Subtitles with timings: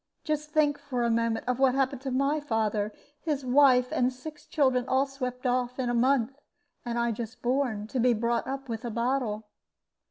[0.23, 2.91] Just think for a moment of what happened to my father.
[3.21, 6.39] His wife and six children all swept off in a month
[6.83, 9.45] and I just born, to be brought up with a bottle!"